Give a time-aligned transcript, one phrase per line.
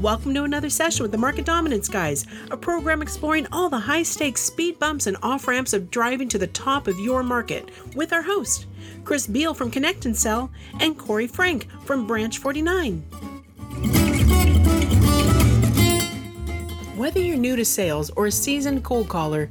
[0.00, 4.02] Welcome to another session with the Market Dominance Guys, a program exploring all the high
[4.02, 8.14] stakes speed bumps and off ramps of driving to the top of your market with
[8.14, 8.64] our host,
[9.04, 13.00] Chris Beall from Connect and Sell, and Corey Frank from Branch 49.
[16.96, 19.50] Whether you're new to sales or a seasoned cold caller,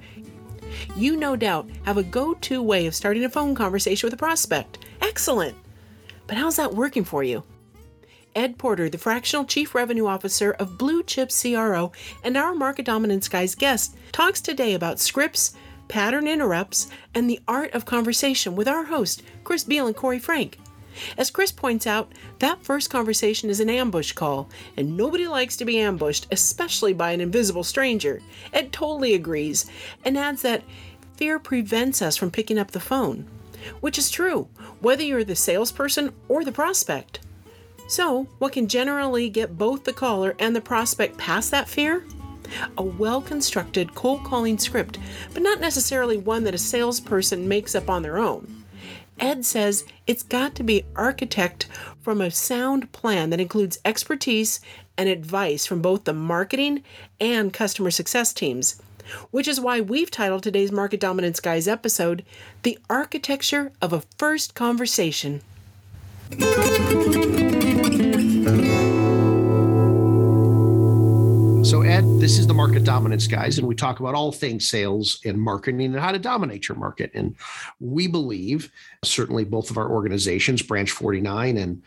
[0.95, 4.17] you no doubt have a go to way of starting a phone conversation with a
[4.17, 4.79] prospect.
[5.03, 5.57] Excellent!
[6.27, 7.43] But how's that working for you?
[8.33, 11.91] Ed Porter, the Fractional Chief Revenue Officer of Blue Chip CRO,
[12.23, 15.55] and our Market Dominance Guys guest, talks today about scripts,
[15.89, 20.57] pattern interrupts, and the art of conversation with our host, Chris Beall and Corey Frank.
[21.17, 25.65] As Chris points out, that first conversation is an ambush call, and nobody likes to
[25.65, 28.21] be ambushed, especially by an invisible stranger.
[28.53, 29.65] Ed totally agrees
[30.05, 30.63] and adds that
[31.17, 33.27] fear prevents us from picking up the phone,
[33.79, 34.47] which is true,
[34.79, 37.19] whether you're the salesperson or the prospect.
[37.87, 42.03] So, what can generally get both the caller and the prospect past that fear?
[42.77, 44.99] A well constructed cold calling script,
[45.33, 48.63] but not necessarily one that a salesperson makes up on their own.
[49.19, 51.67] Ed says it's got to be architect
[52.01, 54.59] from a sound plan that includes expertise
[54.97, 56.83] and advice from both the marketing
[57.19, 58.81] and customer success teams,
[59.31, 62.23] which is why we've titled today's Market Dominance Guys episode
[62.63, 65.41] The Architecture of a First Conversation.
[71.63, 75.19] So, Ed, this is the market dominance guys, and we talk about all things sales
[75.25, 77.09] and marketing and how to dominate your market.
[77.13, 77.35] And
[77.79, 78.71] we believe,
[79.03, 81.81] certainly, both of our organizations, Branch 49 and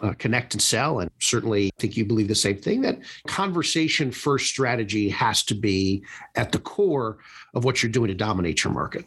[0.00, 4.10] uh, Connect and Sell, and certainly I think you believe the same thing that conversation
[4.10, 7.18] first strategy has to be at the core
[7.54, 9.06] of what you're doing to dominate your market.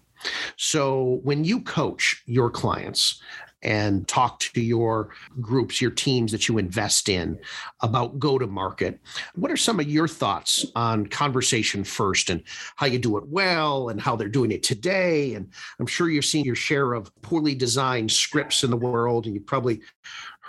[0.57, 3.21] So, when you coach your clients,
[3.61, 5.09] and talk to your
[5.41, 7.37] groups, your teams that you invest in
[7.81, 8.99] about go to market.
[9.35, 12.41] What are some of your thoughts on conversation first and
[12.77, 15.33] how you do it well and how they're doing it today?
[15.33, 15.49] And
[15.79, 19.45] I'm sure you've seen your share of poorly designed scripts in the world, and you've
[19.47, 19.81] probably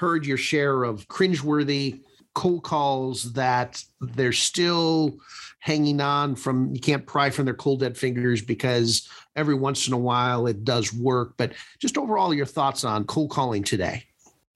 [0.00, 2.00] heard your share of cringeworthy
[2.34, 5.18] cold calls that they're still
[5.58, 9.06] hanging on from you can't pry from their cold dead fingers because
[9.36, 11.34] every once in a while it does work.
[11.36, 14.04] But just overall your thoughts on cold calling today.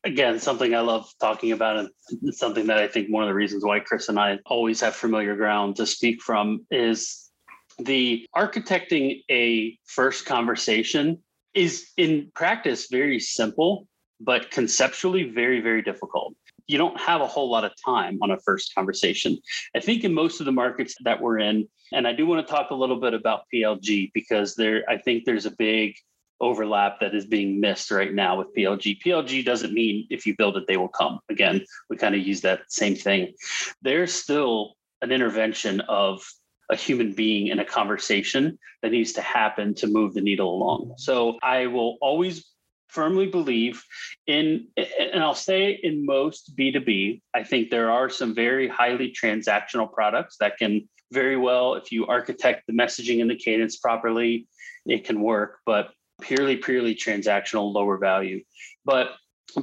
[0.03, 3.65] Again something i love talking about and something that i think one of the reasons
[3.65, 7.31] why chris and i always have familiar ground to speak from is
[7.79, 11.23] the architecting a first conversation
[11.55, 13.89] is in practice very simple
[14.21, 16.35] but conceptually very very difficult
[16.67, 19.39] you don't have a whole lot of time on a first conversation.
[19.75, 22.51] I think in most of the markets that we're in, and I do want to
[22.51, 25.97] talk a little bit about PLG because there, I think there's a big
[26.41, 29.01] overlap that is being missed right now with PLG.
[29.03, 31.21] PLG doesn't mean if you build it, they will come.
[31.29, 33.35] Again, we kind of use that same thing.
[33.83, 36.23] There's still an intervention of
[36.71, 40.95] a human being in a conversation that needs to happen to move the needle along.
[40.97, 42.54] So I will always
[42.95, 43.83] firmly believe
[44.27, 49.93] in, and I'll say in most B2B, I think there are some very highly transactional
[49.93, 54.47] products that can very well, if you architect the messaging and the cadence properly,
[54.87, 55.91] it can work, but
[56.23, 58.43] purely, purely transactional, lower value.
[58.85, 59.13] But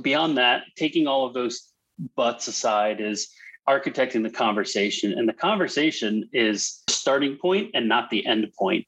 [0.01, 1.71] beyond that, taking all of those
[2.15, 3.29] butts aside is
[3.69, 8.85] architecting the conversation and the conversation is starting point and not the end point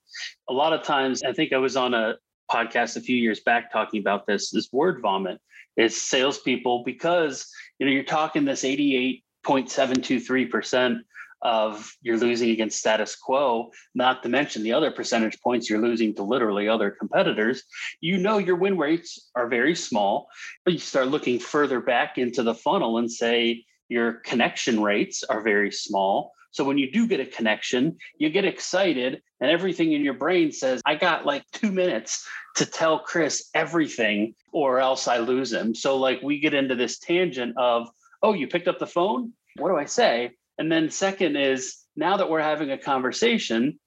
[0.50, 2.16] a lot of times i think i was on a,
[2.52, 5.40] podcast a few years back talking about this this word vomit
[5.78, 7.50] is salespeople because
[7.80, 11.00] you know you're talking this 88.723 percent
[11.44, 16.16] of you're losing against status quo, not to mention the other percentage points you're losing
[16.16, 17.64] to literally other competitors.
[18.00, 20.30] You know your win rates are very small,
[20.64, 25.42] but you start looking further back into the funnel and say your connection rates are
[25.42, 26.32] very small.
[26.54, 30.52] So when you do get a connection, you get excited and everything in your brain
[30.52, 32.26] says, I got like two minutes
[32.56, 35.74] to tell Chris everything or else I lose him.
[35.74, 37.90] So like we get into this tangent of,
[38.22, 39.34] oh, you picked up the phone?
[39.58, 40.32] What do I say?
[40.60, 43.80] And then second is now that we're having a conversation,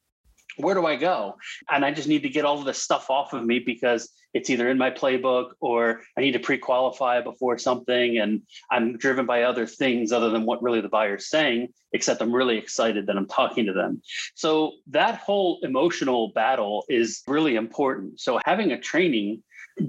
[0.57, 1.37] where do I go?
[1.71, 4.51] And I just need to get all of this stuff off of me because it's
[4.51, 9.43] either in my playbook or I need to pre-qualify before something and I'm driven by
[9.43, 13.29] other things other than what really the buyer's saying, except I'm really excited that I'm
[13.29, 14.03] talking to them.
[14.35, 18.21] So that whole emotional battle is really important.
[18.21, 19.43] So having a training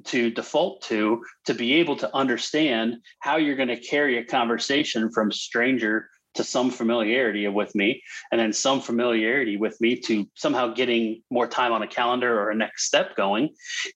[0.04, 5.10] to default to to be able to understand how you're going to carry a conversation
[5.12, 8.02] from stranger to some familiarity with me
[8.32, 12.50] and then some familiarity with me to somehow getting more time on a calendar or
[12.50, 13.50] a next step going.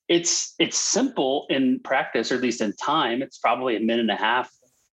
[0.08, 3.22] It's it's simple in practice or at least in time.
[3.22, 4.50] It's probably a minute and a half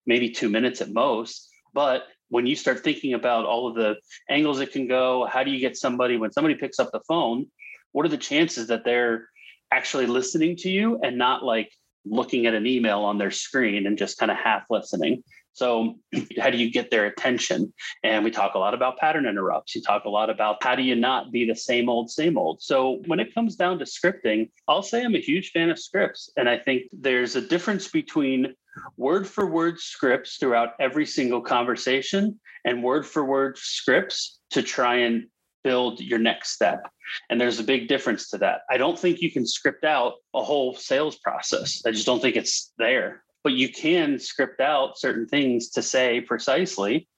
[0.06, 1.48] maybe two minutes at most.
[1.74, 3.96] But when you start thinking about all of the
[4.28, 7.46] angles it can go how do you get somebody when somebody picks up the phone
[7.92, 9.28] what are the chances that they're
[9.70, 11.70] actually listening to you and not like
[12.04, 15.22] looking at an email on their screen and just kind of half listening
[15.58, 15.96] so,
[16.40, 17.72] how do you get their attention?
[18.04, 19.74] And we talk a lot about pattern interrupts.
[19.74, 22.62] You talk a lot about how do you not be the same old, same old.
[22.62, 26.30] So, when it comes down to scripting, I'll say I'm a huge fan of scripts.
[26.36, 28.54] And I think there's a difference between
[28.96, 34.98] word for word scripts throughout every single conversation and word for word scripts to try
[34.98, 35.26] and
[35.64, 36.88] build your next step.
[37.28, 38.60] And there's a big difference to that.
[38.70, 41.82] I don't think you can script out a whole sales process.
[41.84, 46.20] I just don't think it's there but you can script out certain things to say
[46.20, 47.08] precisely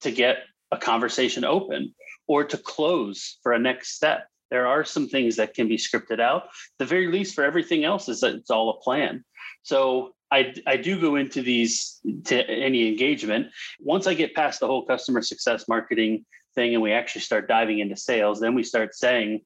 [0.00, 0.36] to get
[0.70, 1.92] a conversation open
[2.28, 4.28] or to close for a next step.
[4.52, 6.44] There are some things that can be scripted out.
[6.78, 9.24] The very least for everything else is that it's all a plan.
[9.64, 13.48] So I, I do go into these to any engagement.
[13.80, 17.80] Once I get past the whole customer success marketing thing and we actually start diving
[17.80, 19.40] into sales, then we start saying,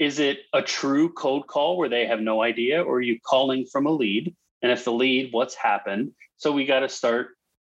[0.00, 3.64] is it a true cold call where they have no idea, or are you calling
[3.70, 4.34] from a lead?
[4.66, 6.10] And if the lead, what's happened.
[6.38, 7.28] So we got to start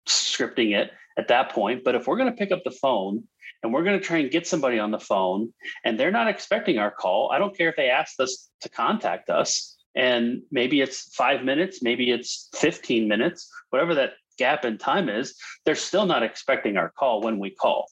[0.07, 1.83] scripting it at that point.
[1.83, 3.25] But if we're going to pick up the phone
[3.61, 5.53] and we're going to try and get somebody on the phone
[5.83, 9.29] and they're not expecting our call, I don't care if they asked us to contact
[9.29, 9.75] us.
[9.93, 15.35] And maybe it's five minutes, maybe it's 15 minutes, whatever that gap in time is,
[15.65, 17.87] they're still not expecting our call when we call.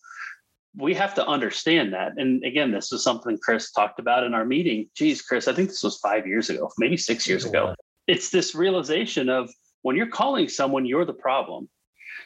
[0.77, 2.13] We have to understand that.
[2.15, 4.89] And again, this was something Chris talked about in our meeting.
[4.95, 7.75] Geez, Chris, I think this was five years ago, maybe six years ago
[8.07, 9.49] it's this realization of
[9.81, 11.69] when you're calling someone, you're the problem.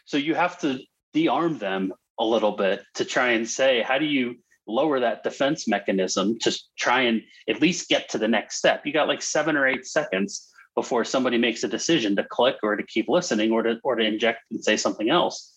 [0.06, 0.80] So you have to
[1.14, 4.36] de-arm them a little bit to try and say, how do you
[4.68, 8.86] lower that defense mechanism to try and at least get to the next step?
[8.86, 12.76] You got like seven or eight seconds before somebody makes a decision to click or
[12.76, 15.56] to keep listening or to or to inject and say something else.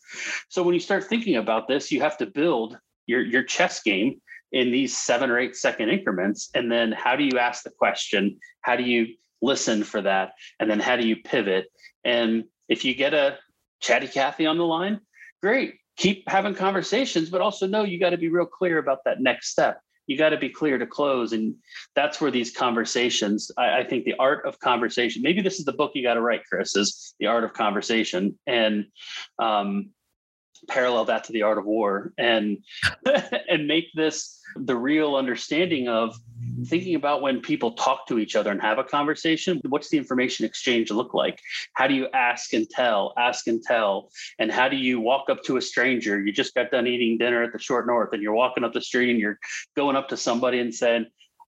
[0.49, 4.21] So when you start thinking about this, you have to build your your chess game
[4.53, 6.51] in these seven or eight second increments.
[6.55, 8.39] And then how do you ask the question?
[8.63, 11.67] How do you listen for that and then how do you pivot?
[12.05, 13.39] And if you get a
[13.81, 15.01] chatty cathy on the line
[15.43, 15.75] great.
[15.97, 19.51] Keep having conversations but also know you got to be real clear about that next
[19.51, 19.81] step.
[20.07, 21.55] You got to be clear to close and
[21.95, 25.73] that's where these conversations I, I, think the art of conversation maybe this is the
[25.73, 28.39] book you got to write chris is the art of conversation.
[28.47, 28.87] And
[29.39, 29.91] um,
[30.69, 32.59] parallel that to the art of war and
[33.49, 36.17] and make this the real understanding of
[36.67, 40.45] thinking about when people talk to each other and have a conversation what's the information
[40.45, 41.41] exchange look like?
[41.75, 44.11] How do you ask and tell ask and tell?
[44.39, 46.21] And how do you walk up to a stranger?
[46.21, 48.81] You just got done eating dinner at the short north and you're walking up the
[48.81, 49.39] street and you're
[49.77, 51.07] going up to somebody and saying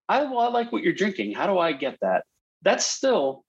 [0.09, 1.33] i, well, I like what you're drinking.
[1.33, 2.25] How do i get that?
[2.63, 3.45] That's still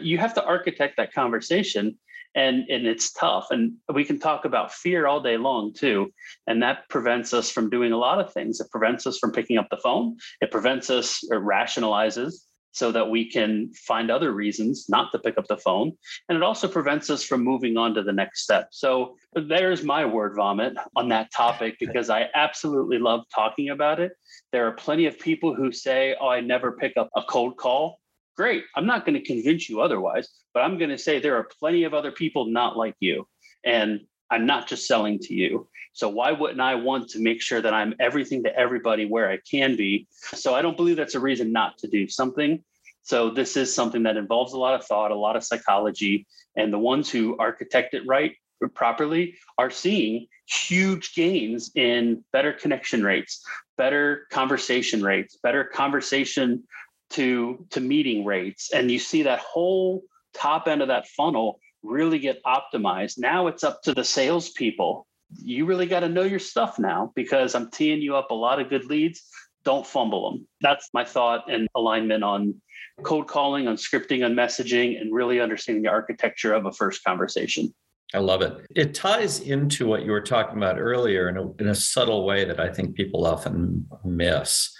[0.00, 1.98] you have to architect that conversation
[2.34, 3.48] and and it's tough.
[3.50, 6.12] And we can talk about fear all day long too.
[6.46, 8.60] And that prevents us from doing a lot of things.
[8.60, 10.16] It prevents us from picking up the phone.
[10.40, 12.34] It prevents us or rationalizes
[12.72, 15.92] so that we can find other reasons not to pick up the phone.
[16.28, 18.68] And it also prevents us from moving on to the next step.
[18.70, 24.12] So there's my word vomit on that topic because i absolutely love talking about it.
[24.52, 27.98] There are plenty of people who say oh i never pick up a cold call
[28.38, 28.64] great.
[28.76, 31.82] I'm not going to convince you otherwise, but I'm going to say there are plenty
[31.82, 33.26] of other people not like you.
[33.64, 35.68] And I'm not just selling to you.
[35.92, 39.38] So why wouldn't I want to make sure that I'm everything to everybody where I
[39.50, 40.06] can be?
[40.12, 42.62] So I don't believe that's a reason not to do something.
[43.02, 46.26] So this is something that involves a lot of thought, a lot of psychology,
[46.56, 48.36] and the ones who architect it right
[48.74, 53.42] properly are seeing huge gains in better connection rates,
[53.76, 56.62] better conversation rates, better conversation
[57.10, 58.70] to to meeting rates.
[58.72, 60.02] And you see that whole
[60.34, 63.18] top end of that funnel really get optimized.
[63.18, 65.06] Now it's up to the salespeople.
[65.36, 68.60] You really got to know your stuff now because i'm teeing you up a lot
[68.60, 69.22] of good leads.
[69.64, 72.54] Don't fumble them that's my thought and alignment on
[73.02, 77.72] cold calling on scripting on messaging and really understanding the architecture of a first conversation.
[78.14, 78.66] I love it.
[78.74, 82.44] It ties into what you were talking about earlier in a, in a subtle way
[82.44, 84.74] that I think people often miss,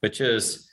[0.00, 0.63] which is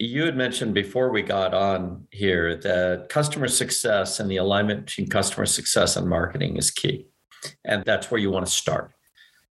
[0.00, 5.06] you had mentioned before we got on here that customer success and the alignment between
[5.06, 7.06] customer success and marketing is key.
[7.66, 8.92] And that's where you want to start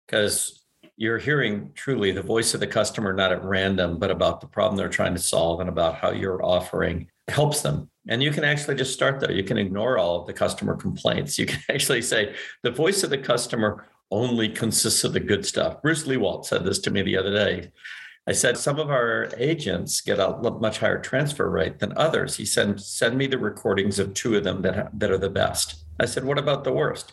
[0.06, 0.64] because
[0.96, 4.76] you're hearing truly the voice of the customer, not at random, but about the problem
[4.76, 7.88] they're trying to solve and about how your offering helps them.
[8.08, 9.30] And you can actually just start there.
[9.30, 11.38] You can ignore all of the customer complaints.
[11.38, 15.80] You can actually say, the voice of the customer only consists of the good stuff.
[15.80, 17.70] Bruce Lewald said this to me the other day.
[18.30, 22.36] I said, some of our agents get a much higher transfer rate than others.
[22.36, 25.82] He said, send me the recordings of two of them that, that are the best.
[25.98, 27.12] I said, what about the worst?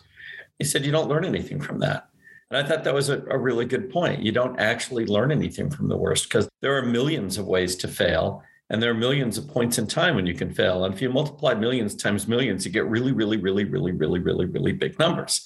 [0.60, 2.08] He said, you don't learn anything from that.
[2.52, 4.22] And I thought that was a, a really good point.
[4.22, 7.88] You don't actually learn anything from the worst because there are millions of ways to
[7.88, 8.44] fail.
[8.70, 10.84] And there are millions of points in time when you can fail.
[10.84, 14.46] And if you multiply millions times millions, you get really, really, really, really, really, really,
[14.46, 15.44] really big numbers.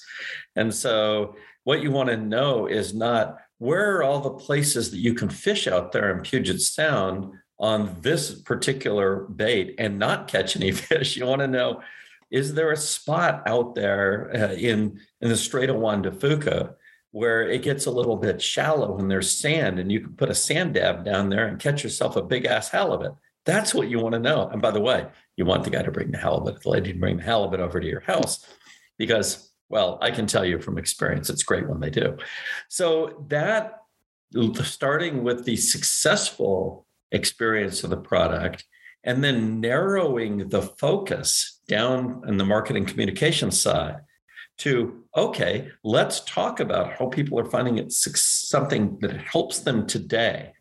[0.55, 4.97] And so what you want to know is not where are all the places that
[4.97, 10.57] you can fish out there in Puget Sound on this particular bait and not catch
[10.57, 11.15] any fish.
[11.15, 11.81] You want to know
[12.29, 16.73] is there a spot out there uh, in, in the Strait of Juan de Fuca
[17.11, 20.35] where it gets a little bit shallow and there's sand and you can put a
[20.35, 23.13] sand dab down there and catch yourself a big ass halibut.
[23.45, 24.49] That's what you want to know.
[24.49, 25.05] And by the way,
[25.37, 27.79] you want the guy to bring the halibut, the lady to bring the halibut over
[27.79, 28.45] to your house
[28.97, 32.17] because, well, I can tell you from experience, it's great when they do.
[32.69, 33.79] So that
[34.63, 38.65] starting with the successful experience of the product
[39.03, 43.97] and then narrowing the focus down in the marketing communication side
[44.57, 50.52] to okay let's talk about how people are finding it something that helps them today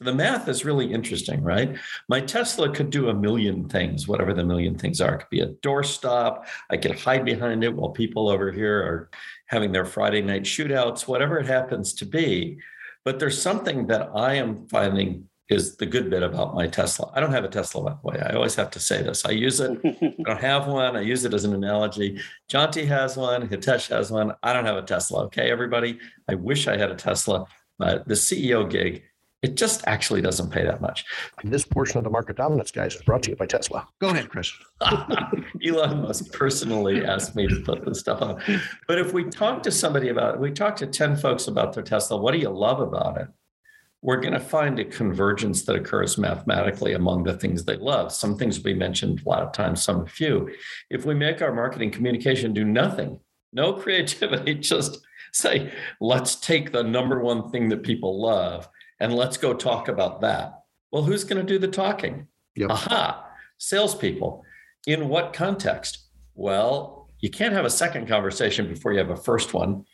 [0.00, 1.76] so the math is really interesting right
[2.08, 5.40] my tesla could do a million things whatever the million things are it could be
[5.40, 9.10] a doorstop i could hide behind it while people over here are
[9.46, 12.58] having their friday night shootouts whatever it happens to be
[13.04, 17.10] but there's something that i am finding is the good bit about my Tesla.
[17.12, 18.24] I don't have a Tesla, by the way.
[18.24, 19.24] I always have to say this.
[19.24, 19.78] I use it.
[19.84, 20.96] I don't have one.
[20.96, 22.20] I use it as an analogy.
[22.48, 23.48] Jonty has one.
[23.48, 24.32] Hitesh has one.
[24.44, 25.24] I don't have a Tesla.
[25.24, 25.98] Okay, everybody.
[26.28, 27.46] I wish I had a Tesla,
[27.80, 29.02] but the CEO gig,
[29.42, 31.04] it just actually doesn't pay that much.
[31.42, 33.88] And this portion of the market dominance, guys, is brought to you by Tesla.
[34.00, 34.52] Go ahead, Chris.
[35.66, 38.42] Elon Musk personally asked me to put this stuff on.
[38.86, 41.82] But if we talk to somebody about it, we talk to 10 folks about their
[41.82, 43.28] Tesla, what do you love about it?
[44.02, 48.12] we're going to find a convergence that occurs mathematically among the things they love.
[48.12, 50.50] Some things we mentioned a lot of times, some few.
[50.88, 53.20] If we make our marketing communication do nothing,
[53.52, 55.00] no creativity, just
[55.32, 58.68] say, let's take the number one thing that people love
[59.00, 60.62] and let's go talk about that.
[60.92, 62.26] Well, who's going to do the talking?
[62.56, 62.70] Yep.
[62.70, 63.26] Aha,
[63.58, 64.44] salespeople.
[64.86, 66.06] In what context?
[66.34, 69.84] Well, you can't have a second conversation before you have a first one.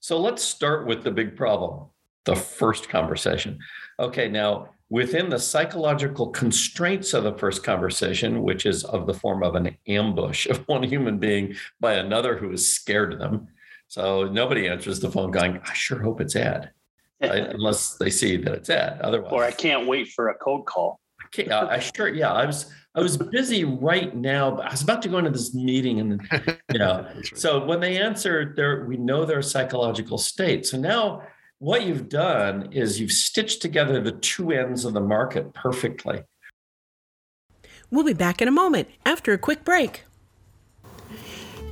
[0.00, 1.88] So let's start with the big problem
[2.24, 3.58] the first conversation.
[4.00, 9.42] Okay, now within the psychological constraints of the first conversation, which is of the form
[9.42, 13.48] of an ambush of one human being by another who is scared of them.
[13.88, 16.70] So nobody answers the phone going, I sure hope it's Ed,
[17.20, 17.48] right?
[17.48, 19.00] unless they see that it's Ed.
[19.02, 21.00] Otherwise, or I can't wait for a cold call.
[21.26, 24.82] Okay, I, I sure, yeah, I was, I was busy right now, but I was
[24.82, 26.20] about to go into this meeting, and
[26.72, 30.66] you know, so when they answer, there, we know their psychological state.
[30.66, 31.22] So now
[31.58, 36.22] what you've done is you've stitched together the two ends of the market perfectly.
[37.90, 40.04] We'll be back in a moment after a quick break.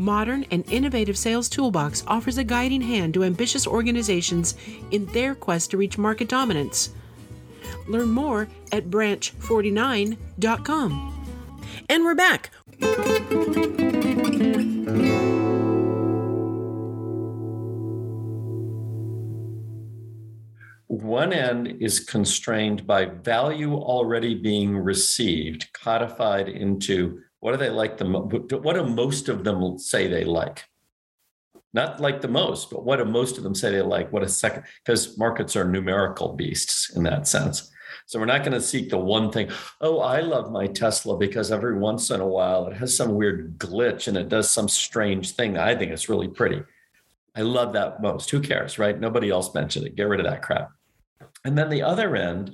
[0.00, 4.54] modern and innovative sales toolbox offers a guiding hand to ambitious organizations
[4.90, 6.90] in their quest to reach market dominance.
[7.86, 11.16] Learn more at branch49.com.
[11.88, 12.50] And we're back.
[21.10, 27.96] one end is constrained by value already being received, codified into what do they like
[27.96, 30.64] the what do most of them say they like?
[31.72, 34.12] Not like the most, but what do most of them say they like?
[34.12, 37.70] What a second, because markets are numerical beasts in that sense.
[38.06, 39.50] So we're not going to seek the one thing.
[39.80, 43.56] Oh, I love my Tesla because every once in a while it has some weird
[43.58, 45.56] glitch and it does some strange thing.
[45.56, 46.62] I think it's really pretty.
[47.36, 48.30] I love that most.
[48.30, 48.98] Who cares, right?
[48.98, 49.94] Nobody else mentioned it.
[49.94, 50.72] Get rid of that crap.
[51.44, 52.52] And then the other end,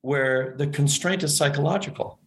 [0.00, 2.18] where the constraint is psychological.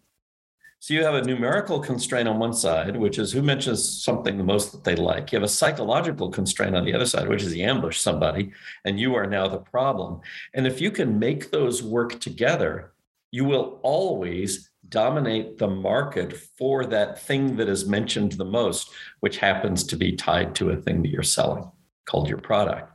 [0.80, 4.44] So you have a numerical constraint on one side, which is who mentions something the
[4.44, 5.32] most that they like.
[5.32, 8.52] You have a psychological constraint on the other side, which is you ambush somebody,
[8.86, 10.22] and you are now the problem.
[10.54, 12.94] And if you can make those work together,
[13.32, 19.38] you will always dominate the market for that thing that is mentioned the most, which
[19.38, 21.70] happens to be tied to a thing that you're selling
[22.06, 22.94] called your product.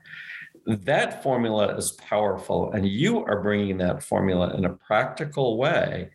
[0.64, 6.08] that formula is powerful, and you are bringing that formula in a practical way,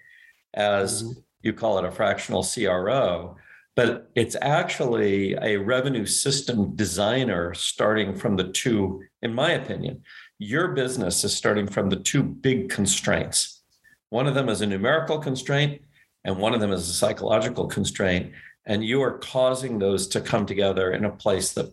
[0.54, 1.20] as mm-hmm.
[1.42, 3.36] You call it a fractional CRO.
[3.76, 10.02] But it's actually a revenue system designer starting from the two, in my opinion,
[10.40, 13.62] your business is starting from the two big constraints.
[14.10, 15.82] One of them is a numerical constraint,
[16.24, 18.32] and one of them is a psychological constraint.
[18.66, 21.72] And you are causing those to come together in a place that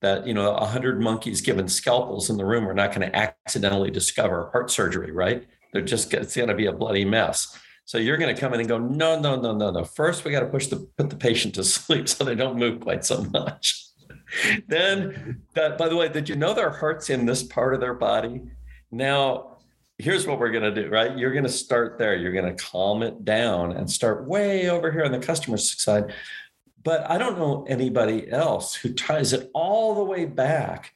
[0.00, 3.16] that you know a hundred monkeys given scalpels in the room are not going to
[3.16, 5.46] accidentally discover heart surgery, right?
[5.72, 7.58] They're just it's going to be a bloody mess.
[7.84, 9.84] So you're going to come in and go, no, no, no, no, no.
[9.84, 12.80] First, we got to push the put the patient to sleep so they don't move
[12.80, 13.86] quite so much.
[14.68, 17.94] then, that, by the way, did you know their heart's in this part of their
[17.94, 18.42] body?
[18.90, 19.58] Now,
[19.98, 21.16] here's what we're going to do, right?
[21.16, 22.16] You're going to start there.
[22.16, 26.12] You're going to calm it down and start way over here on the customer side.
[26.82, 30.94] But I don't know anybody else who ties it all the way back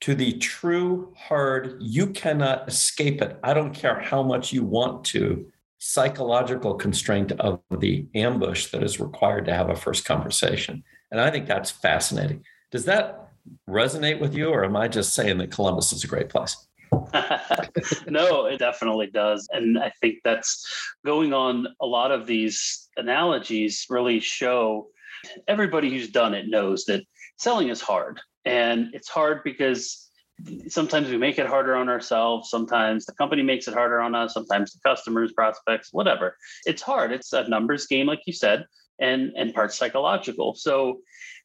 [0.00, 3.38] to the true hard, you cannot escape it.
[3.42, 5.50] I don't care how much you want to,
[5.86, 10.82] psychological constraint of the ambush that is required to have a first conversation.
[11.10, 12.42] And I think that's fascinating.
[12.70, 13.28] Does that
[13.68, 16.56] resonate with you, or am I just saying that Columbus is a great place?
[18.08, 19.46] no, it definitely does.
[19.52, 20.66] And I think that's
[21.04, 24.88] going on a lot of these analogies really show
[25.48, 27.04] everybody who's done it knows that
[27.36, 28.22] selling is hard.
[28.46, 30.03] And it's hard because
[30.68, 32.50] sometimes we make it harder on ourselves.
[32.50, 34.34] Sometimes the company makes it harder on us.
[34.34, 36.36] Sometimes the customers, prospects, whatever.
[36.66, 37.12] It's hard.
[37.12, 38.66] It's a numbers game, like you said,
[38.98, 40.54] and and part psychological.
[40.54, 41.00] So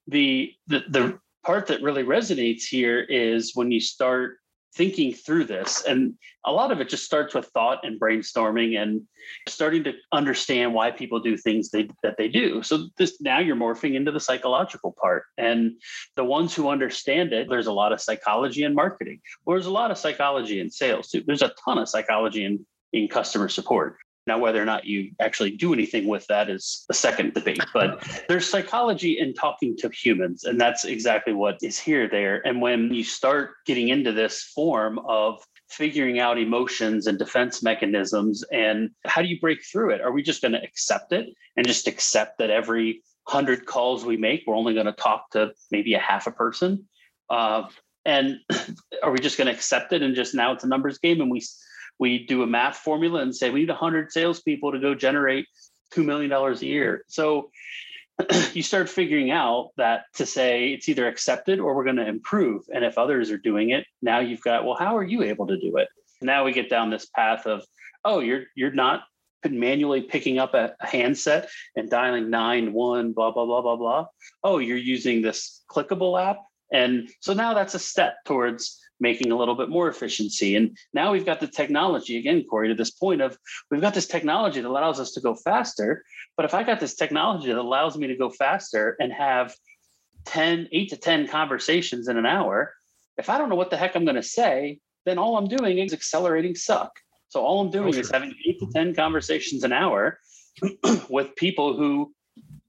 [0.08, 4.38] the the the part that really resonates here is when you start
[4.76, 6.14] thinking through this and
[6.46, 9.02] a lot of it just starts with thought and brainstorming and
[9.48, 12.62] starting to understand why people do things they, that they do.
[12.62, 15.74] So this now you're morphing into the psychological part and
[16.16, 19.72] the ones who understand it there's a lot of psychology in marketing well, there's a
[19.72, 21.24] lot of psychology in sales too.
[21.26, 23.98] There's a ton of psychology in in customer support
[24.28, 28.04] now, whether or not you actually do anything with that is a second debate, but
[28.30, 32.46] there's psychology in talking to humans, and that's exactly what is here there.
[32.46, 38.44] And when you start getting into this form of figuring out emotions and defense mechanisms,
[38.52, 40.02] and how do you break through it?
[40.02, 44.18] Are we just going to accept it and just accept that every 100 calls we
[44.18, 46.88] make, we're only going to talk to maybe a half a person?
[47.30, 47.64] Uh,
[48.06, 48.40] and
[49.04, 51.32] are we just going to accept it and just now it's a numbers game and
[51.32, 51.42] we
[52.00, 55.46] we do a math formula and say we need 100 salespeople to go generate
[55.94, 57.04] $2 million a year.
[57.08, 57.52] So
[58.54, 62.64] you start figuring out that to say it's either accepted or we're going to improve.
[62.74, 65.60] And if others are doing it, now you've got, well, how are you able to
[65.60, 65.90] do it?
[66.22, 67.64] Now we get down this path of,
[68.04, 69.04] oh, you're you're not
[69.50, 74.06] manually picking up a, a handset and dialing nine one blah blah blah blah blah.
[74.44, 76.40] Oh, you're using this clickable app.
[76.74, 80.56] And so now that's a step towards making a little bit more efficiency.
[80.56, 83.38] And now we've got the technology again, Corey, to this point of
[83.72, 86.04] we've got this technology that allows us to go faster.
[86.36, 89.56] But if I got this technology that allows me to go faster and have
[90.26, 92.74] 10, eight to 10 conversations in an hour,
[93.18, 95.80] if I don't know what the heck I'm going to say, then all I'm doing
[95.80, 96.92] is accelerating suck.
[97.30, 98.02] So all I'm doing oh, sure.
[98.02, 100.20] is having eight to 10 conversations an hour
[101.10, 102.14] with people who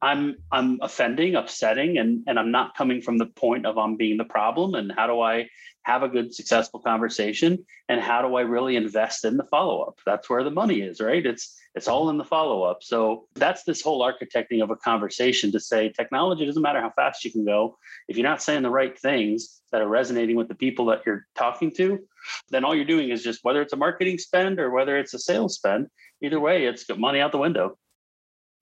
[0.02, 4.16] I'm I'm offending, upsetting, and and I'm not coming from the point of I'm being
[4.16, 4.74] the problem.
[4.74, 5.48] And how do I
[5.82, 7.64] have a good, successful conversation?
[7.88, 9.98] And how do I really invest in the follow up?
[10.04, 11.24] That's where the money is, right?
[11.24, 12.82] It's it's all in the follow up.
[12.82, 17.24] So that's this whole architecting of a conversation to say technology doesn't matter how fast
[17.24, 17.76] you can go.
[18.08, 21.26] If you're not saying the right things that are resonating with the people that you're
[21.36, 22.00] talking to,
[22.48, 25.18] then all you're doing is just whether it's a marketing spend or whether it's a
[25.18, 25.86] sales spend.
[26.22, 27.78] Either way, it's money out the window.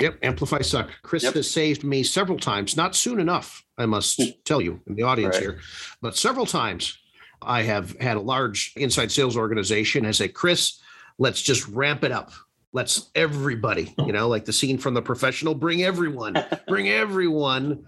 [0.01, 0.91] Yep, Amplify Suck.
[1.03, 1.35] Chris yep.
[1.35, 4.31] has saved me several times, not soon enough, I must hmm.
[4.45, 5.43] tell you in the audience right.
[5.43, 5.61] here,
[6.01, 6.99] but several times
[7.43, 10.81] I have had a large inside sales organization and say, Chris,
[11.19, 12.33] let's just ramp it up.
[12.73, 16.37] Let's everybody, you know, like the scene from the professional, bring everyone,
[16.69, 17.85] bring everyone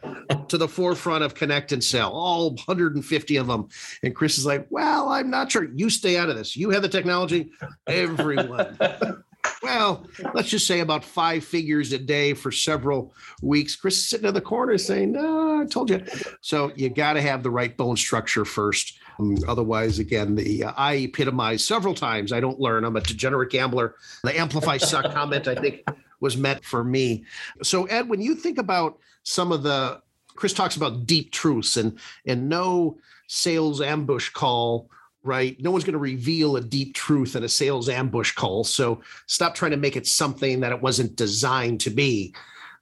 [0.48, 3.68] to the forefront of connect and sell, all 150 of them.
[4.02, 5.68] And Chris is like, well, I'm not sure.
[5.74, 6.56] You stay out of this.
[6.56, 7.50] You have the technology,
[7.86, 8.78] everyone.
[9.62, 13.76] well, let's just say about five figures a day for several weeks.
[13.76, 16.04] Chris is sitting in the corner saying, No, I told you.
[16.40, 18.98] So you got to have the right bone structure first.
[19.18, 22.32] Um, otherwise, again, the uh, I epitomize several times.
[22.32, 22.84] I don't learn.
[22.84, 23.94] I'm a degenerate gambler.
[24.24, 25.86] The amplify suck comment, I think,
[26.20, 27.24] was meant for me.
[27.62, 30.00] So, Ed, when you think about some of the
[30.36, 34.90] Chris talks about deep truths and and no sales ambush call
[35.22, 35.60] right?
[35.60, 38.64] No one's going to reveal a deep truth in a sales ambush call.
[38.64, 42.34] So stop trying to make it something that it wasn't designed to be.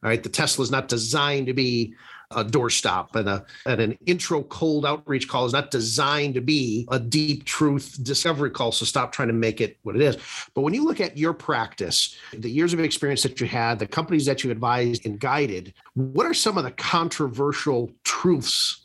[0.03, 0.23] All right.
[0.23, 1.95] The Tesla is not designed to be
[2.33, 6.87] a doorstop and a and an intro cold outreach call is not designed to be
[6.91, 8.71] a deep truth discovery call.
[8.71, 10.19] So stop trying to make it what it is.
[10.55, 13.87] But when you look at your practice, the years of experience that you had, the
[13.87, 18.85] companies that you advised and guided, what are some of the controversial truths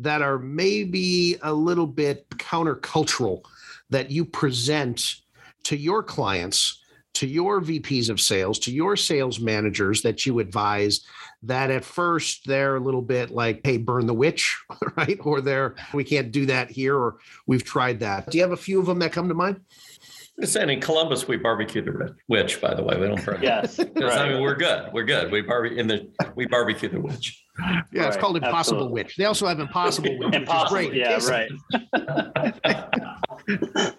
[0.00, 3.42] that are maybe a little bit countercultural
[3.90, 5.16] that you present
[5.64, 6.76] to your clients?
[7.12, 11.04] to your VPs of sales, to your sales managers that you advise
[11.42, 14.58] that at first they're a little bit like, hey, burn the witch,
[14.96, 15.18] right?
[15.22, 18.30] Or they're, we can't do that here, or we've tried that.
[18.30, 19.60] Do you have a few of them that come to mind?
[20.38, 22.62] And in Columbus, we barbecue the witch.
[22.62, 23.40] By the way, we don't burn.
[23.42, 23.98] yes, right.
[23.98, 24.90] I mean we're good.
[24.90, 25.30] We're good.
[25.30, 27.44] We barbecue in the we barbecue the witch.
[27.92, 28.08] Yeah, right.
[28.08, 28.92] it's called Impossible Absolutely.
[28.92, 29.16] Witch.
[29.16, 30.34] They also have Impossible Witch.
[30.34, 31.50] Impossible, yeah, right.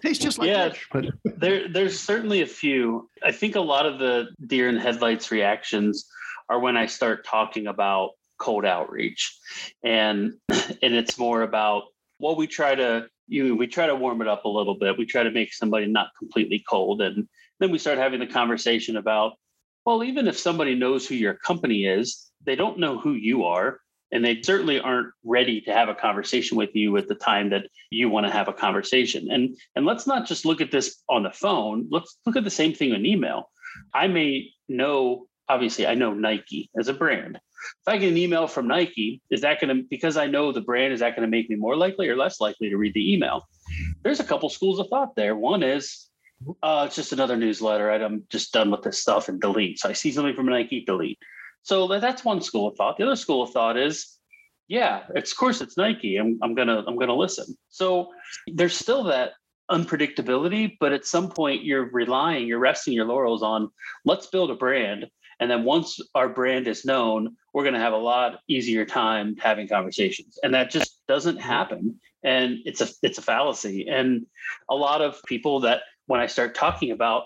[0.02, 3.10] Tastes just like yeah, witch, but there there's certainly a few.
[3.22, 6.06] I think a lot of the deer in headlights reactions
[6.48, 9.36] are when I start talking about cold outreach,
[9.84, 11.84] and and it's more about
[12.18, 14.98] what we try to you know, we try to warm it up a little bit.
[14.98, 17.28] We try to make somebody not completely cold, and
[17.60, 19.34] then we start having the conversation about
[19.84, 23.80] well, even if somebody knows who your company is, they don't know who you are,
[24.10, 27.66] and they certainly aren't ready to have a conversation with you at the time that
[27.90, 29.30] you want to have a conversation.
[29.30, 31.88] And and let's not just look at this on the phone.
[31.90, 33.50] Let's look at the same thing in email.
[33.94, 37.36] I may know obviously I know Nike as a brand.
[37.36, 40.60] If I get an email from Nike, is that going to, because I know the
[40.60, 43.12] brand, is that going to make me more likely or less likely to read the
[43.12, 43.46] email?
[44.02, 45.36] There's a couple schools of thought there.
[45.36, 46.08] One is,
[46.62, 47.90] uh, it's just another newsletter.
[47.90, 49.78] I'm just done with this stuff and delete.
[49.78, 51.18] So I see something from Nike, delete.
[51.62, 52.96] So that's one school of thought.
[52.96, 54.18] The other school of thought is,
[54.68, 56.16] yeah, it's, of course it's Nike.
[56.16, 57.56] I'm, I'm gonna I'm gonna listen.
[57.68, 58.08] So
[58.46, 59.32] there's still that
[59.70, 63.70] unpredictability, but at some point you're relying, you're resting your laurels on
[64.04, 65.06] let's build a brand
[65.42, 69.34] and then once our brand is known, we're going to have a lot easier time
[69.40, 70.38] having conversations.
[70.44, 71.98] And that just doesn't happen.
[72.22, 73.88] And it's a it's a fallacy.
[73.90, 74.24] And
[74.70, 77.24] a lot of people that when I start talking about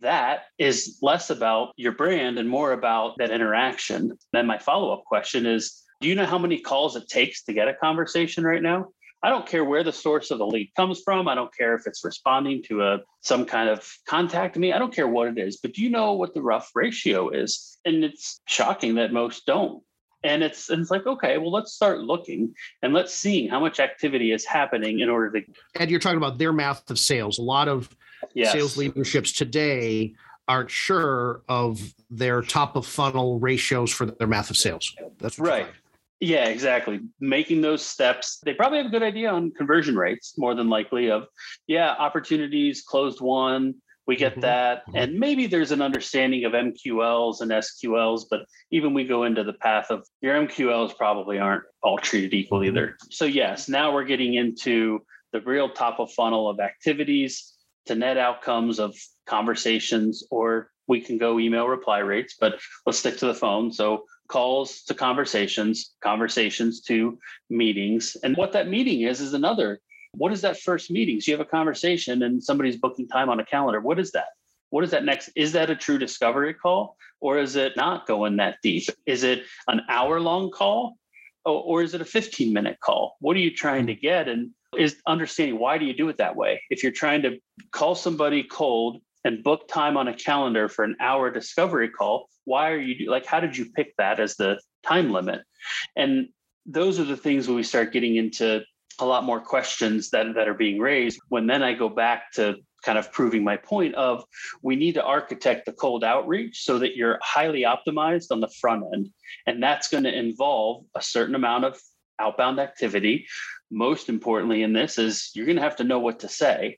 [0.00, 4.16] that is less about your brand and more about that interaction.
[4.32, 7.68] Then my follow-up question is, do you know how many calls it takes to get
[7.68, 8.88] a conversation right now?
[9.22, 11.28] I don't care where the source of the lead comes from.
[11.28, 14.72] I don't care if it's responding to a some kind of contact me.
[14.72, 15.58] I don't care what it is.
[15.58, 17.78] But do you know what the rough ratio is?
[17.84, 19.82] And it's shocking that most don't.
[20.22, 23.78] And it's and it's like, okay, well, let's start looking and let's see how much
[23.78, 25.46] activity is happening in order to
[25.78, 27.38] And you're talking about their math of sales.
[27.38, 27.94] A lot of
[28.34, 28.52] yes.
[28.52, 30.14] sales leaderships today
[30.48, 34.94] aren't sure of their top of funnel ratios for their math of sales.
[35.18, 35.68] That's right.
[36.18, 37.00] Yeah, exactly.
[37.20, 41.10] Making those steps, they probably have a good idea on conversion rates, more than likely,
[41.10, 41.26] of,
[41.66, 43.74] yeah, opportunities, closed won,
[44.06, 44.40] we get mm-hmm.
[44.40, 44.86] that.
[44.86, 44.96] Mm-hmm.
[44.96, 48.40] And maybe there's an understanding of MQLs and SQLs, but
[48.70, 52.76] even we go into the path of your MQLs probably aren't all treated equal mm-hmm.
[52.76, 52.96] either.
[53.10, 57.49] So, yes, now we're getting into the real top of funnel of activities
[57.86, 63.18] to net outcomes of conversations, or we can go email reply rates, but let's stick
[63.18, 63.72] to the phone.
[63.72, 67.18] So, calls to conversations, conversations to
[67.50, 68.16] meetings.
[68.22, 69.80] And what that meeting is, is another.
[70.12, 71.20] What is that first meeting?
[71.20, 73.80] So you have a conversation and somebody's booking time on a calendar.
[73.80, 74.26] What is that?
[74.70, 75.30] What is that next?
[75.34, 78.84] Is that a true discovery call or is it not going that deep?
[79.04, 80.96] Is it an hour long call
[81.44, 83.16] or, is it a 15 minute call?
[83.20, 84.28] What are you trying to get?
[84.28, 86.62] And is understanding why do you do it that way?
[86.70, 87.38] If you're trying to
[87.72, 92.70] call somebody cold and book time on a calendar for an hour discovery call why
[92.70, 95.40] are you like how did you pick that as the time limit
[95.96, 96.28] and
[96.66, 98.62] those are the things when we start getting into
[98.98, 102.56] a lot more questions that, that are being raised when then i go back to
[102.84, 104.24] kind of proving my point of
[104.62, 108.82] we need to architect the cold outreach so that you're highly optimized on the front
[108.94, 109.10] end
[109.46, 111.78] and that's going to involve a certain amount of
[112.20, 113.26] outbound activity
[113.70, 116.76] most importantly in this is you're going to have to know what to say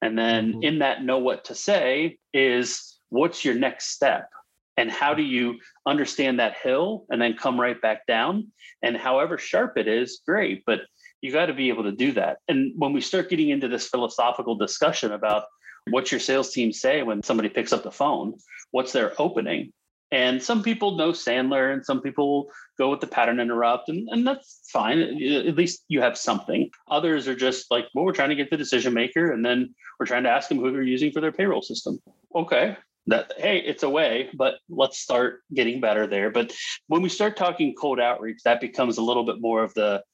[0.00, 0.62] and then mm-hmm.
[0.62, 4.28] in that know what to say is what's your next step?
[4.78, 8.48] And how do you understand that hill and then come right back down?
[8.82, 10.80] And however sharp it is, great, but
[11.20, 12.38] you got to be able to do that.
[12.48, 15.44] And when we start getting into this philosophical discussion about
[15.90, 18.34] what's your sales team say when somebody picks up the phone,
[18.70, 19.72] what's their opening?
[20.12, 24.26] And some people know Sandler and some people go with the pattern interrupt, and, and
[24.26, 25.00] that's fine.
[25.00, 26.70] At least you have something.
[26.90, 30.06] Others are just like, well, we're trying to get the decision maker, and then we're
[30.06, 31.98] trying to ask them who they're using for their payroll system.
[32.34, 32.76] Okay.
[33.08, 36.30] That hey, it's a way, but let's start getting better there.
[36.30, 36.54] But
[36.86, 40.04] when we start talking cold outreach, that becomes a little bit more of the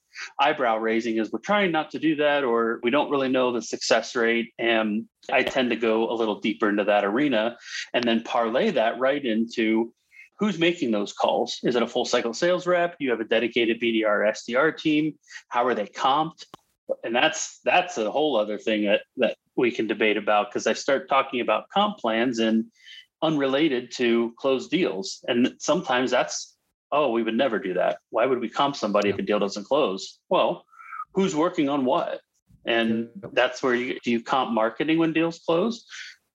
[0.40, 3.62] eyebrow raising is we're trying not to do that or we don't really know the
[3.62, 7.56] success rate and i tend to go a little deeper into that arena
[7.94, 9.92] and then parlay that right into
[10.38, 11.58] who's making those calls?
[11.64, 12.96] Is it a full cycle sales rep?
[12.98, 15.14] You have a dedicated BDR SDR team?
[15.48, 16.44] How are they comped?
[17.04, 20.72] And that's that's a whole other thing that that we can debate about because I
[20.72, 22.66] start talking about comp plans and
[23.22, 25.24] unrelated to closed deals.
[25.26, 26.56] And sometimes that's,
[26.92, 27.98] oh, we would never do that.
[28.10, 30.18] Why would we comp somebody if a deal doesn't close?
[30.28, 30.64] Well,
[31.14, 32.20] who's working on what?
[32.66, 35.86] And that's where you do you comp marketing when deals close,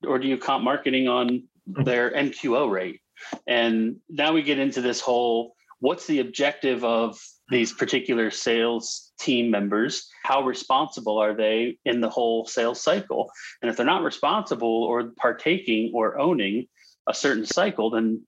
[0.06, 3.02] or do you comp marketing on their NQO rate?
[3.48, 9.52] And now we get into this whole what's the objective of these particular sales team
[9.52, 10.08] members?
[10.24, 13.30] How responsible are they in the whole sales cycle?
[13.62, 16.68] And if they're not responsible or partaking or owning
[17.08, 18.26] a certain cycle, then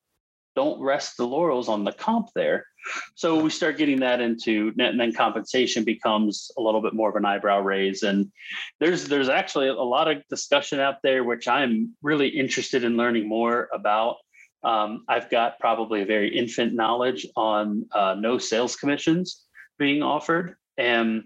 [0.56, 2.66] don't rest the laurels on the comp there.
[3.16, 7.16] So we start getting that into and then compensation becomes a little bit more of
[7.16, 8.04] an eyebrow raise.
[8.04, 8.32] And
[8.80, 13.28] there's there's actually a lot of discussion out there which I'm really interested in learning
[13.28, 14.18] more about.
[14.64, 19.44] Um, I've got probably a very infant knowledge on uh, no sales commissions
[19.78, 21.24] being offered and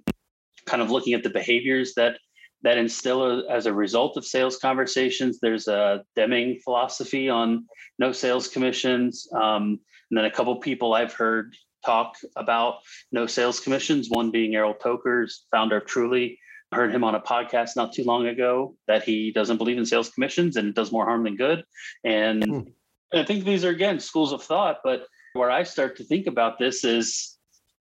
[0.65, 2.17] kind of looking at the behaviors that
[2.63, 5.39] that instill as a result of sales conversations.
[5.39, 7.65] There's a Deming philosophy on
[7.97, 9.27] no sales commissions.
[9.33, 12.79] Um, and then a couple people I've heard talk about
[13.11, 16.37] no sales commissions, one being Errol Tokers, founder of Truly.
[16.71, 19.85] I heard him on a podcast not too long ago that he doesn't believe in
[19.85, 21.63] sales commissions and it does more harm than good.
[22.03, 22.59] And hmm.
[23.13, 26.59] I think these are again schools of thought, but where I start to think about
[26.59, 27.37] this is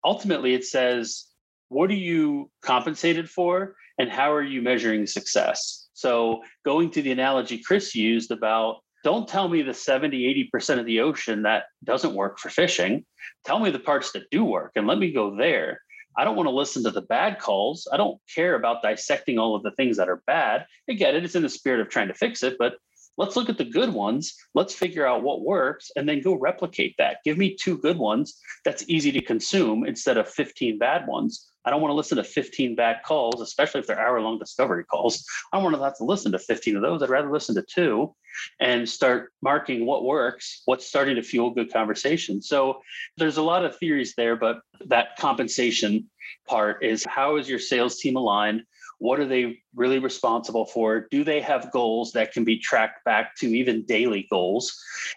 [0.06, 1.26] ultimately it says,
[1.70, 5.88] what are you compensated for and how are you measuring success?
[5.94, 10.86] So going to the analogy Chris used about don't tell me the 70, 80% of
[10.86, 13.06] the ocean that doesn't work for fishing.
[13.46, 15.82] Tell me the parts that do work and let me go there.
[16.18, 17.88] I don't want to listen to the bad calls.
[17.92, 20.66] I don't care about dissecting all of the things that are bad.
[20.90, 21.24] I get it.
[21.24, 22.74] It's in the spirit of trying to fix it, but
[23.18, 26.96] let's look at the good ones let's figure out what works and then go replicate
[26.98, 27.18] that.
[27.24, 31.48] Give me two good ones that's easy to consume instead of 15 bad ones.
[31.66, 34.84] I don't want to listen to 15 bad calls especially if they're hour long discovery
[34.86, 35.26] calls.
[35.52, 37.62] I don't want to have to listen to 15 of those i'd rather listen to
[37.64, 38.16] two
[38.60, 42.42] and start marking what works what's starting to fuel good conversation.
[42.42, 42.82] So
[43.18, 46.10] there's a lot of theories there but that compensation
[46.48, 48.64] part is how is your sales team aligned
[49.00, 51.08] what are they really responsible for?
[51.12, 54.76] Do they have goals that can be tracked back to even daily goals?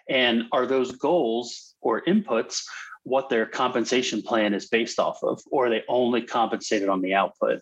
[0.09, 2.63] And are those goals or inputs
[3.03, 5.41] what their compensation plan is based off of?
[5.51, 7.61] Or are they only compensated on the output?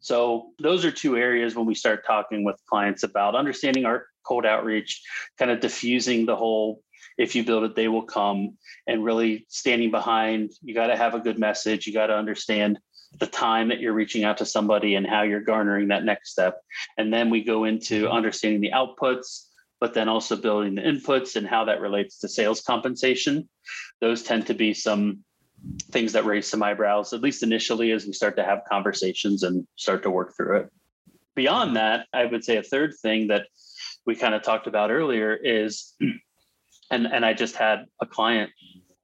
[0.00, 4.44] So those are two areas when we start talking with clients about understanding our cold
[4.44, 5.02] outreach,
[5.38, 6.82] kind of diffusing the whole
[7.20, 8.56] if you build it, they will come
[8.86, 10.52] and really standing behind.
[10.62, 11.86] You got to have a good message.
[11.86, 12.78] You got to understand
[13.18, 16.60] the time that you're reaching out to somebody and how you're garnering that next step.
[16.96, 19.46] And then we go into understanding the outputs,
[19.80, 23.48] but then also building the inputs and how that relates to sales compensation.
[24.00, 25.24] Those tend to be some
[25.90, 29.66] things that raise some eyebrows, at least initially, as we start to have conversations and
[29.76, 30.70] start to work through it.
[31.34, 33.46] Beyond that, I would say a third thing that
[34.06, 35.94] we kind of talked about earlier is,
[36.90, 38.50] and, and I just had a client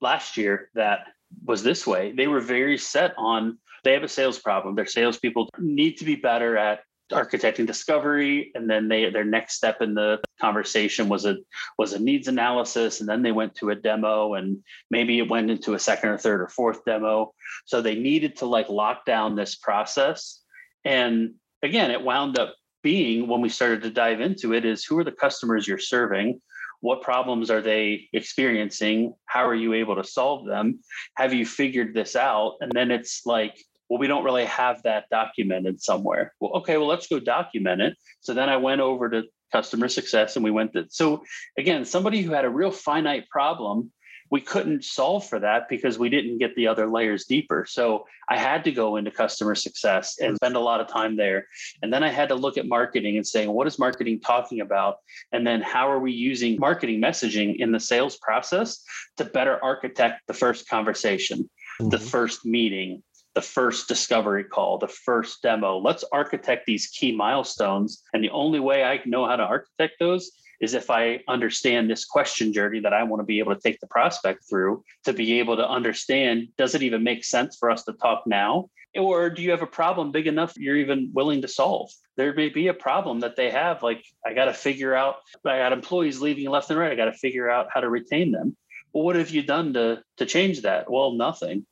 [0.01, 1.01] last year that
[1.45, 2.12] was this way.
[2.12, 4.75] They were very set on they have a sales problem.
[4.75, 6.81] Their salespeople need to be better at
[7.12, 11.37] architecting discovery and then they their next step in the conversation was a
[11.79, 14.59] was a needs analysis and then they went to a demo and
[14.91, 17.33] maybe it went into a second or third or fourth demo.
[17.65, 20.41] So they needed to like lock down this process.
[20.85, 24.99] And again it wound up being when we started to dive into it is who
[24.99, 26.41] are the customers you're serving
[26.87, 30.79] what problems are they experiencing how are you able to solve them
[31.16, 33.57] have you figured this out and then it's like
[33.88, 36.35] well, we don't really have that documented somewhere.
[36.40, 37.96] Well, okay, well, let's go document it.
[38.20, 39.22] So then I went over to
[39.53, 41.22] customer success and we went to, so
[41.57, 43.92] again, somebody who had a real finite problem,
[44.31, 47.65] we couldn't solve for that because we didn't get the other layers deeper.
[47.69, 51.47] So I had to go into customer success and spend a lot of time there.
[51.83, 54.97] And then I had to look at marketing and saying, what is marketing talking about?
[55.33, 58.83] And then how are we using marketing messaging in the sales process
[59.17, 61.49] to better architect the first conversation,
[61.81, 61.91] mm-hmm.
[61.91, 63.03] the first meeting,
[63.35, 65.79] the first discovery call, the first demo.
[65.79, 68.03] Let's architect these key milestones.
[68.12, 72.05] And the only way I know how to architect those is if I understand this
[72.05, 75.38] question journey that I want to be able to take the prospect through to be
[75.38, 78.71] able to understand does it even make sense for us to talk now?
[78.97, 81.90] Or do you have a problem big enough you're even willing to solve?
[82.16, 85.59] There may be a problem that they have, like I got to figure out, I
[85.59, 86.92] got employees leaving left and right.
[86.92, 88.57] I got to figure out how to retain them.
[88.95, 90.90] Well, what have you done to, to change that?
[90.90, 91.66] Well, nothing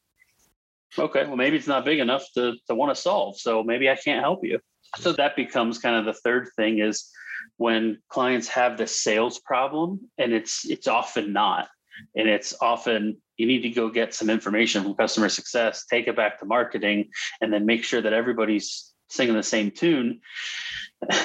[0.98, 3.38] okay, well, maybe it's not big enough to, to want to solve.
[3.38, 4.60] So maybe I can't help you.
[4.98, 7.10] So that becomes kind of the third thing is
[7.56, 11.68] when clients have the sales problem, and it's it's often not.
[12.16, 16.16] And it's often you need to go get some information from customer success, take it
[16.16, 20.20] back to marketing, and then make sure that everybody's singing the same tune.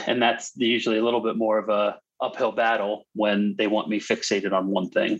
[0.08, 4.00] And that's usually a little bit more of a uphill battle when they want me
[4.00, 5.20] fixated on one thing.